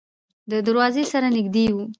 [0.51, 1.77] د دروازې سره نږدې و.